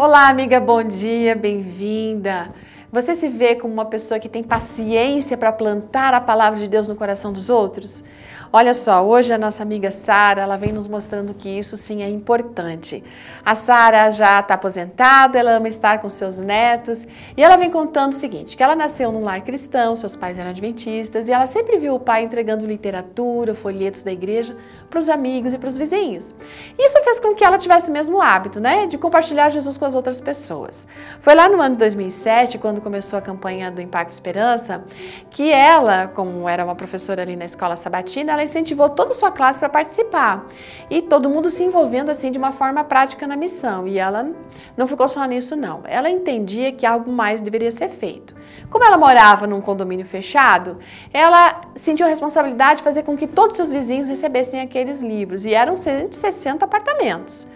Olá, 0.00 0.28
amiga, 0.28 0.60
bom 0.60 0.80
dia, 0.84 1.34
bem-vinda. 1.34 2.52
Você 2.90 3.14
se 3.14 3.28
vê 3.28 3.54
como 3.54 3.74
uma 3.74 3.84
pessoa 3.84 4.18
que 4.18 4.30
tem 4.30 4.42
paciência 4.42 5.36
para 5.36 5.52
plantar 5.52 6.14
a 6.14 6.22
palavra 6.22 6.58
de 6.58 6.66
Deus 6.66 6.88
no 6.88 6.96
coração 6.96 7.30
dos 7.30 7.50
outros? 7.50 8.02
Olha 8.50 8.72
só, 8.72 9.04
hoje 9.04 9.30
a 9.30 9.36
nossa 9.36 9.62
amiga 9.62 9.90
Sara, 9.90 10.40
ela 10.40 10.56
vem 10.56 10.72
nos 10.72 10.88
mostrando 10.88 11.34
que 11.34 11.50
isso 11.50 11.76
sim 11.76 12.02
é 12.02 12.08
importante. 12.08 13.04
A 13.44 13.54
Sara 13.54 14.10
já 14.10 14.40
está 14.40 14.54
aposentada, 14.54 15.38
ela 15.38 15.56
ama 15.56 15.68
estar 15.68 15.98
com 15.98 16.08
seus 16.08 16.38
netos 16.38 17.06
e 17.36 17.42
ela 17.42 17.58
vem 17.58 17.70
contando 17.70 18.12
o 18.12 18.16
seguinte, 18.16 18.56
que 18.56 18.62
ela 18.62 18.74
nasceu 18.74 19.12
num 19.12 19.22
lar 19.22 19.42
cristão, 19.42 19.94
seus 19.94 20.16
pais 20.16 20.38
eram 20.38 20.48
adventistas 20.48 21.28
e 21.28 21.32
ela 21.32 21.46
sempre 21.46 21.76
viu 21.76 21.94
o 21.94 22.00
pai 22.00 22.22
entregando 22.22 22.64
literatura, 22.64 23.54
folhetos 23.54 24.02
da 24.02 24.12
igreja 24.12 24.56
para 24.88 24.98
os 24.98 25.10
amigos 25.10 25.52
e 25.52 25.58
para 25.58 25.68
os 25.68 25.76
vizinhos. 25.76 26.34
Isso 26.78 27.02
fez 27.04 27.20
com 27.20 27.34
que 27.34 27.44
ela 27.44 27.58
tivesse 27.58 27.90
o 27.90 27.92
mesmo 27.92 28.18
hábito, 28.18 28.60
né, 28.60 28.86
de 28.86 28.96
compartilhar 28.96 29.50
Jesus 29.50 29.76
com 29.76 29.84
as 29.84 29.94
outras 29.94 30.22
pessoas. 30.22 30.88
Foi 31.20 31.34
lá 31.34 31.50
no 31.50 31.60
ano 31.60 31.74
de 31.74 31.80
2007, 31.80 32.56
quando 32.56 32.77
começou 32.80 33.18
a 33.18 33.22
campanha 33.22 33.70
do 33.70 33.80
Impacto 33.80 34.10
Esperança, 34.10 34.84
que 35.30 35.50
ela, 35.50 36.08
como 36.08 36.48
era 36.48 36.64
uma 36.64 36.74
professora 36.74 37.22
ali 37.22 37.36
na 37.36 37.44
escola 37.44 37.76
sabatina, 37.76 38.32
ela 38.32 38.42
incentivou 38.42 38.88
toda 38.88 39.12
a 39.12 39.14
sua 39.14 39.30
classe 39.30 39.58
para 39.58 39.68
participar. 39.68 40.46
E 40.90 41.02
todo 41.02 41.28
mundo 41.28 41.50
se 41.50 41.62
envolvendo 41.62 42.10
assim 42.10 42.30
de 42.30 42.38
uma 42.38 42.52
forma 42.52 42.84
prática 42.84 43.26
na 43.26 43.36
missão. 43.36 43.86
E 43.86 43.98
ela 43.98 44.30
não 44.76 44.86
ficou 44.86 45.08
só 45.08 45.24
nisso 45.24 45.56
não. 45.56 45.82
Ela 45.84 46.10
entendia 46.10 46.72
que 46.72 46.86
algo 46.86 47.10
mais 47.10 47.40
deveria 47.40 47.70
ser 47.70 47.90
feito. 47.90 48.34
Como 48.70 48.84
ela 48.84 48.96
morava 48.96 49.46
num 49.46 49.60
condomínio 49.60 50.06
fechado, 50.06 50.78
ela 51.12 51.60
sentiu 51.76 52.06
a 52.06 52.08
responsabilidade 52.08 52.78
de 52.78 52.82
fazer 52.82 53.02
com 53.02 53.16
que 53.16 53.26
todos 53.26 53.52
os 53.52 53.56
seus 53.56 53.72
vizinhos 53.72 54.08
recebessem 54.08 54.60
aqueles 54.60 55.00
livros. 55.00 55.44
E 55.44 55.54
eram 55.54 55.76
160 55.76 56.64
apartamentos. 56.64 57.46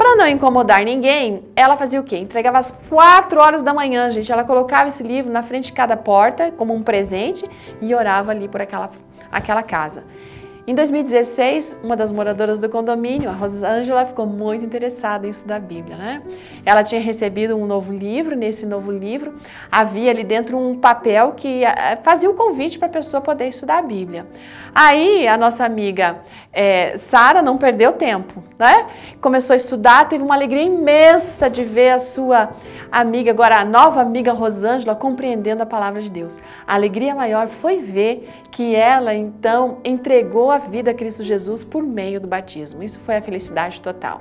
Para 0.00 0.16
não 0.16 0.26
incomodar 0.26 0.82
ninguém, 0.82 1.42
ela 1.54 1.76
fazia 1.76 2.00
o 2.00 2.02
quê? 2.02 2.16
Entregava 2.16 2.56
às 2.56 2.72
4 2.88 3.38
horas 3.38 3.62
da 3.62 3.74
manhã, 3.74 4.10
gente. 4.10 4.32
Ela 4.32 4.44
colocava 4.44 4.88
esse 4.88 5.02
livro 5.02 5.30
na 5.30 5.42
frente 5.42 5.66
de 5.66 5.72
cada 5.74 5.94
porta 5.94 6.50
como 6.50 6.72
um 6.72 6.82
presente 6.82 7.46
e 7.82 7.94
orava 7.94 8.30
ali 8.30 8.48
por 8.48 8.62
aquela, 8.62 8.90
aquela 9.30 9.62
casa. 9.62 10.02
Em 10.66 10.74
2016, 10.74 11.80
uma 11.82 11.96
das 11.96 12.12
moradoras 12.12 12.60
do 12.60 12.68
condomínio, 12.68 13.30
a 13.30 13.32
Rosângela, 13.32 14.04
ficou 14.04 14.26
muito 14.26 14.64
interessada 14.64 15.26
em 15.26 15.30
estudar 15.30 15.56
a 15.56 15.60
Bíblia, 15.60 15.96
né? 15.96 16.22
Ela 16.66 16.84
tinha 16.84 17.00
recebido 17.00 17.56
um 17.56 17.66
novo 17.66 17.92
livro, 17.92 18.36
nesse 18.36 18.66
novo 18.66 18.92
livro 18.92 19.34
havia 19.72 20.10
ali 20.10 20.22
dentro 20.22 20.58
um 20.58 20.78
papel 20.78 21.32
que 21.32 21.64
eh, 21.64 21.98
fazia 22.02 22.28
o 22.28 22.34
um 22.34 22.36
convite 22.36 22.78
para 22.78 22.88
a 22.88 22.90
pessoa 22.90 23.20
poder 23.20 23.46
estudar 23.46 23.78
a 23.78 23.82
Bíblia. 23.82 24.26
Aí 24.74 25.26
a 25.26 25.36
nossa 25.36 25.64
amiga 25.64 26.18
é, 26.52 26.98
Sara 26.98 27.42
não 27.42 27.56
perdeu 27.56 27.92
tempo, 27.92 28.42
né? 28.58 28.86
Começou 29.20 29.54
a 29.54 29.56
estudar, 29.56 30.08
teve 30.08 30.22
uma 30.22 30.34
alegria 30.34 30.62
imensa 30.62 31.48
de 31.48 31.64
ver 31.64 31.90
a 31.90 31.98
sua 31.98 32.50
amiga, 32.90 33.30
agora 33.30 33.60
a 33.60 33.64
nova 33.64 34.00
amiga 34.00 34.32
Rosângela, 34.32 34.94
compreendendo 34.94 35.62
a 35.62 35.66
palavra 35.66 36.00
de 36.00 36.10
Deus. 36.10 36.38
A 36.66 36.74
alegria 36.74 37.14
maior 37.14 37.48
foi 37.48 37.78
ver 37.78 38.28
que 38.50 38.74
ela 38.74 39.14
então 39.14 39.78
entregou 39.84 40.49
a 40.50 40.58
vida 40.58 40.90
a 40.90 40.94
Cristo 40.94 41.22
Jesus 41.22 41.64
por 41.64 41.82
meio 41.82 42.20
do 42.20 42.28
batismo. 42.28 42.82
Isso 42.82 43.00
foi 43.00 43.16
a 43.16 43.22
felicidade 43.22 43.80
total. 43.80 44.20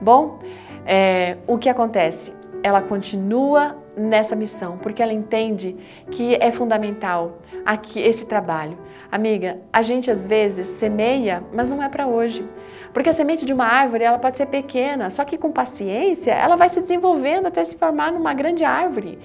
Bom, 0.00 0.38
é, 0.86 1.38
o 1.46 1.58
que 1.58 1.68
acontece? 1.68 2.32
Ela 2.62 2.82
continua 2.82 3.76
nessa 3.96 4.34
missão, 4.34 4.78
porque 4.78 5.02
ela 5.02 5.12
entende 5.12 5.76
que 6.10 6.34
é 6.36 6.50
fundamental 6.50 7.38
aqui 7.64 8.00
esse 8.00 8.24
trabalho. 8.24 8.78
Amiga, 9.10 9.60
a 9.72 9.82
gente 9.82 10.10
às 10.10 10.26
vezes 10.26 10.66
semeia, 10.66 11.42
mas 11.52 11.68
não 11.68 11.82
é 11.82 11.88
para 11.88 12.06
hoje. 12.06 12.44
Porque 12.94 13.10
a 13.10 13.12
semente 13.12 13.44
de 13.44 13.52
uma 13.52 13.66
árvore, 13.66 14.04
ela 14.04 14.20
pode 14.20 14.38
ser 14.38 14.46
pequena, 14.46 15.10
só 15.10 15.24
que 15.24 15.36
com 15.36 15.50
paciência, 15.50 16.32
ela 16.32 16.54
vai 16.54 16.68
se 16.68 16.80
desenvolvendo 16.80 17.46
até 17.46 17.64
se 17.64 17.76
formar 17.76 18.12
numa 18.12 18.32
grande 18.32 18.64
árvore. 18.64 19.18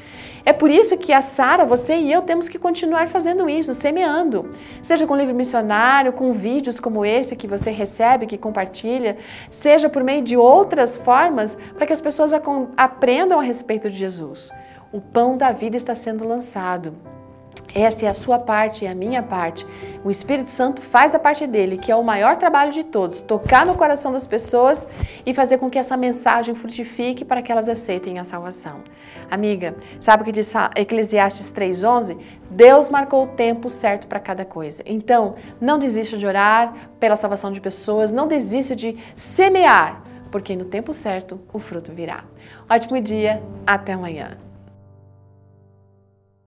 É 0.44 0.52
por 0.52 0.72
isso 0.72 0.98
que 0.98 1.14
a 1.14 1.22
Sara, 1.22 1.68
você 1.68 1.96
e 1.96 2.12
eu 2.12 2.24
temos 2.24 2.50
que 2.50 2.58
continuar 2.58 3.08
fazendo 3.10 3.48
isso, 3.48 3.76
semeando. 3.76 4.52
Seja 4.82 5.06
com 5.06 5.16
livro 5.16 5.36
missionário, 5.36 6.14
com 6.14 6.34
vídeos 6.34 6.80
como 6.80 7.06
esse 7.06 7.36
que 7.36 7.48
você 7.48 7.70
recebe, 7.70 8.26
que 8.26 8.40
compartilha, 8.40 9.18
seja 9.52 9.88
por 9.88 10.04
meio 10.04 10.24
de 10.24 10.36
outras 10.36 10.98
formas 10.98 11.56
para 11.76 11.86
que 11.86 11.94
as 11.94 12.02
pessoas 12.02 12.32
aprendam 12.76 13.40
a 13.40 13.44
respeito 13.44 13.88
de 13.88 13.96
Jesus. 13.96 14.50
O 14.92 15.00
pão 15.00 15.38
da 15.38 15.52
vida 15.52 15.78
está 15.78 15.94
sendo 15.94 16.28
lançado. 16.28 17.19
Essa 17.74 18.06
é 18.06 18.10
a 18.10 18.14
sua 18.14 18.40
parte 18.40 18.86
e 18.86 18.88
a 18.88 18.96
minha 18.96 19.22
parte. 19.22 19.66
O 20.04 20.10
Espírito 20.10 20.50
Santo 20.50 20.82
faz 20.82 21.14
a 21.14 21.20
parte 21.20 21.46
dele, 21.46 21.78
que 21.78 21.92
é 21.92 21.96
o 21.96 22.04
maior 22.04 22.38
trabalho 22.38 22.72
de 22.72 22.84
todos, 22.84 23.22
tocar 23.22 23.66
no 23.66 23.76
coração 23.76 24.12
das 24.12 24.26
pessoas 24.26 24.88
e 25.26 25.34
fazer 25.34 25.58
com 25.58 25.70
que 25.70 25.78
essa 25.78 25.96
mensagem 25.96 26.56
frutifique 26.56 27.24
para 27.24 27.42
que 27.42 27.52
elas 27.52 27.70
aceitem 27.70 28.18
a 28.18 28.24
salvação. 28.24 28.82
Amiga, 29.30 29.76
sabe 30.02 30.24
o 30.24 30.26
que 30.26 30.32
diz 30.32 30.52
Eclesiastes 30.76 31.52
3:11? 31.52 32.18
Deus 32.50 32.90
marcou 32.90 33.26
o 33.26 33.28
tempo 33.28 33.70
certo 33.70 34.08
para 34.08 34.20
cada 34.20 34.46
coisa. 34.46 34.82
Então, 34.86 35.36
não 35.62 35.78
desista 35.78 36.18
de 36.18 36.26
orar 36.26 36.74
pela 37.00 37.16
salvação 37.16 37.52
de 37.52 37.62
pessoas, 37.62 38.12
não 38.12 38.28
desista 38.28 38.76
de 38.76 38.98
semear, 39.16 40.02
porque 40.32 40.56
no 40.56 40.66
tempo 40.66 40.94
certo 40.94 41.40
o 41.54 41.60
fruto 41.60 41.92
virá. 41.92 42.24
Ótimo 42.70 43.00
dia, 43.00 43.44
até 43.66 43.94
amanhã. 43.94 44.49